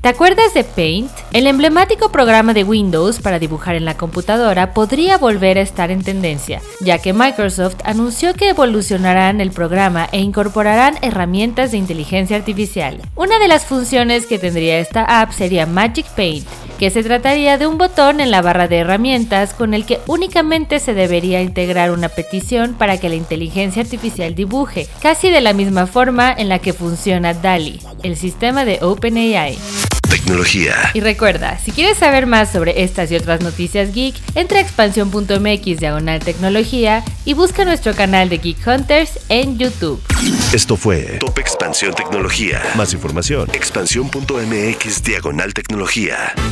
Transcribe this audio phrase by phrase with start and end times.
[0.00, 1.10] ¿Te acuerdas de Paint?
[1.32, 6.04] El emblemático programa de Windows para dibujar en la computadora podría volver a estar en
[6.04, 13.00] tendencia, ya que Microsoft anunció que evolucionarán el programa e incorporarán herramientas de inteligencia artificial.
[13.16, 16.46] Una de las funciones que tendría esta app sería Magic Paint,
[16.78, 20.78] que se trataría de un botón en la barra de herramientas con el que únicamente
[20.78, 25.88] se debería integrar una petición para que la inteligencia artificial dibuje, casi de la misma
[25.88, 29.58] forma en la que funciona DALI, el sistema de OpenAI.
[30.08, 30.90] Tecnología.
[30.94, 35.78] Y recuerda, si quieres saber más sobre estas y otras noticias geek, entra a expansión.mx
[35.78, 40.02] diagonal tecnología y busca nuestro canal de Geek Hunters en YouTube.
[40.52, 42.62] Esto fue Top Expansión Tecnología.
[42.76, 43.48] Más información.
[43.52, 46.34] Expansión.mx diagonal tecnología.